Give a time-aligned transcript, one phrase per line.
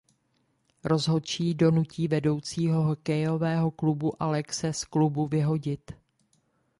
[0.83, 5.91] Rozhodčí donutí vedoucího hokejového klubu Alexe z klubu vyhodit.